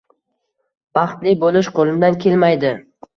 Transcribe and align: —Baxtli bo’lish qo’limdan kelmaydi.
—Baxtli 0.97 1.33
bo’lish 1.43 1.69
qo’limdan 1.81 2.17
kelmaydi. 2.25 2.73